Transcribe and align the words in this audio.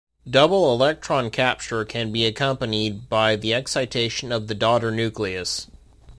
Double 0.27 0.73
electron 0.73 1.29
capture 1.29 1.85
can 1.85 2.11
be 2.11 2.25
accompanied 2.25 3.07
by 3.07 3.35
the 3.35 3.53
excitation 3.53 4.31
of 4.31 4.47
the 4.47 4.55
daughter 4.55 4.89
nucleus. 4.89 5.67